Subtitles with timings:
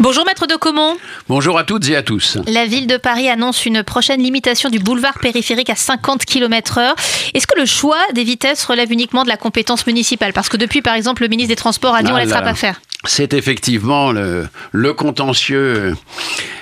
[0.00, 0.96] Bonjour maître de Comont.
[1.28, 2.38] Bonjour à toutes et à tous.
[2.46, 6.94] La ville de Paris annonce une prochaine limitation du boulevard périphérique à 50 km/h.
[7.34, 10.32] Est-ce que le choix des vitesses relève uniquement de la compétence municipale?
[10.32, 12.54] Parce que depuis, par exemple, le ministre des Transports a dit on ne laissera pas
[12.54, 12.80] faire.
[13.04, 15.94] C'est effectivement le, le, contentieux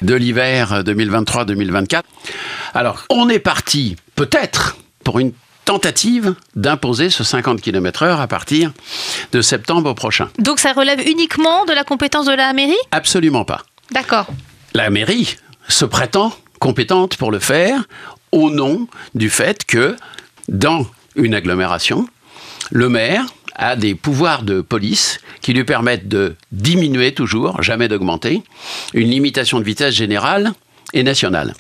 [0.03, 2.03] de l'hiver 2023-2024.
[2.75, 5.31] Alors, on est parti, peut-être, pour une
[5.65, 8.73] tentative d'imposer ce 50 km/h à partir
[9.33, 10.29] de septembre prochain.
[10.39, 12.77] Donc ça relève uniquement de la compétence de la mairie?
[12.91, 13.63] Absolument pas.
[13.91, 14.27] D'accord.
[14.75, 15.37] La mairie
[15.69, 17.85] se prétend compétente pour le faire
[18.33, 19.97] au nom du fait que
[20.49, 22.09] dans une agglomération,
[22.71, 28.43] le maire a des pouvoirs de police qui lui permettent de diminuer toujours, jamais d'augmenter,
[28.95, 30.53] une limitation de vitesse générale
[30.95, 31.55] et nationale.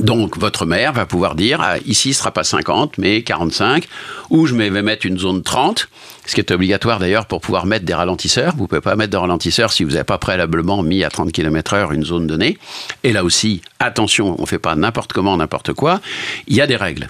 [0.00, 3.88] Donc votre maire va pouvoir dire ah, ici ce sera pas 50 mais 45
[4.28, 5.88] ou je vais mettre une zone 30
[6.26, 8.54] ce qui est obligatoire d'ailleurs pour pouvoir mettre des ralentisseurs.
[8.56, 11.94] Vous pouvez pas mettre de ralentisseurs si vous n'avez pas préalablement mis à 30 km/h
[11.94, 12.58] une zone donnée.
[13.04, 16.00] Et là aussi, attention, on fait pas n'importe comment, n'importe quoi.
[16.48, 17.08] Il y a des règles.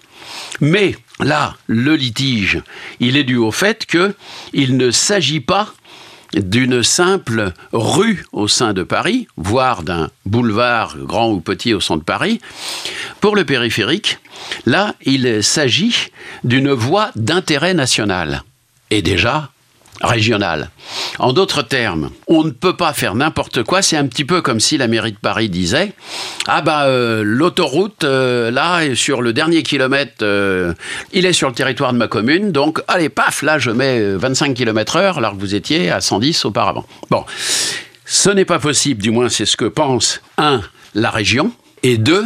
[0.60, 2.60] Mais là, le litige,
[3.00, 4.14] il est dû au fait que
[4.52, 5.72] il ne s'agit pas
[6.34, 12.00] d'une simple rue au sein de Paris, voire d'un boulevard grand ou petit au centre
[12.00, 12.40] de Paris.
[13.20, 14.18] Pour le périphérique,
[14.66, 16.08] là, il s'agit
[16.44, 18.42] d'une voie d'intérêt national.
[18.90, 19.50] Et déjà,
[20.02, 20.70] régionale.
[21.18, 23.82] En d'autres termes, on ne peut pas faire n'importe quoi.
[23.82, 25.92] C'est un petit peu comme si la mairie de Paris disait
[26.46, 30.74] Ah bah euh, l'autoroute, euh, là, sur le dernier kilomètre, euh,
[31.12, 34.54] il est sur le territoire de ma commune, donc allez, paf, là je mets 25
[34.54, 36.84] km/h alors que vous étiez à 110 auparavant.
[37.10, 37.24] Bon,
[38.04, 40.60] ce n'est pas possible, du moins c'est ce que pense, un,
[40.94, 42.24] la région, et deux,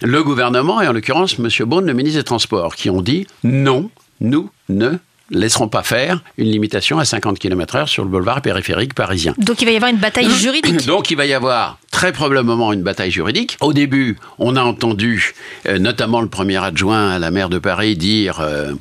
[0.00, 1.48] le gouvernement, et en l'occurrence M.
[1.66, 4.98] Beaune, le ministre des Transports, qui ont dit non, nous ne
[5.30, 9.34] laisseront pas faire une limitation à 50 km/h sur le boulevard périphérique parisien.
[9.38, 10.86] Donc il va y avoir une bataille juridique.
[10.86, 13.56] Donc il va y avoir très probablement une bataille juridique.
[13.60, 15.34] Au début, on a entendu
[15.66, 18.72] euh, notamment le premier adjoint à la maire de Paris dire euh,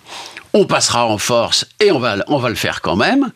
[0.53, 3.31] on passera en force et on va, on va le faire quand même.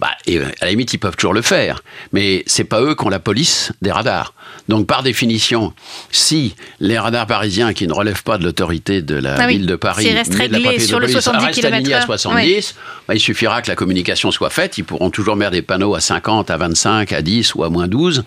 [0.00, 1.82] Bah, et euh, à la limite, ils peuvent toujours le faire,
[2.12, 4.34] mais c'est pas eux qui ont la police des radars.
[4.68, 5.72] Donc, par définition,
[6.10, 9.76] si les radars parisiens qui ne relèvent pas de l'autorité de la ah ville de
[9.76, 10.24] Paris, de la
[10.60, 12.74] police, sur le 70 restent alignés à 70,
[13.06, 14.78] bah, il suffira que la communication soit faite.
[14.78, 17.88] Ils pourront toujours mettre des panneaux à 50, à 25, à 10 ou à moins
[17.88, 18.24] 12.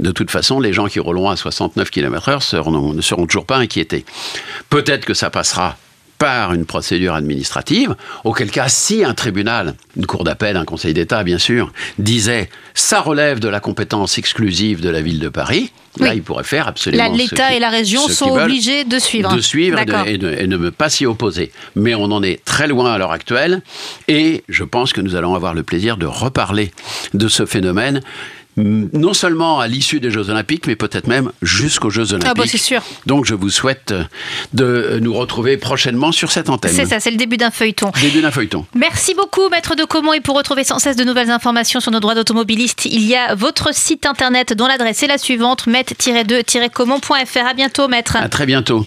[0.00, 4.04] De toute façon, les gens qui rouleront à 69 km/h ne seront toujours pas inquiétés.
[4.70, 5.76] Peut-être que ça passera
[6.18, 7.94] par une procédure administrative,
[8.24, 13.00] auquel cas, si un tribunal, une cour d'appel, un conseil d'État, bien sûr, disait ça
[13.00, 17.12] relève de la compétence exclusive de la ville de Paris, là, il pourrait faire absolument.
[17.12, 19.34] L'État et la région sont obligés de suivre.
[19.34, 21.52] De suivre et de, et, ne pas s'y opposer.
[21.74, 23.62] Mais on en est très loin à l'heure actuelle,
[24.08, 26.70] et je pense que nous allons avoir le plaisir de reparler
[27.14, 28.00] de ce phénomène
[28.56, 32.30] non seulement à l'issue des Jeux Olympiques, mais peut-être même jusqu'aux Jeux Olympiques.
[32.30, 32.82] Ah bah c'est sûr.
[33.06, 33.94] Donc je vous souhaite
[34.54, 36.72] de nous retrouver prochainement sur cette antenne.
[36.74, 37.92] C'est ça, c'est le début d'un feuilleton.
[38.00, 38.66] Début d'un feuilleton.
[38.74, 40.12] Merci beaucoup, Maître de Comont.
[40.12, 43.34] Et pour retrouver sans cesse de nouvelles informations sur nos droits d'automobiliste, il y a
[43.34, 47.46] votre site internet dont l'adresse est la suivante, met-2-comont.fr.
[47.46, 48.16] À bientôt, Maître.
[48.16, 48.84] À très bientôt.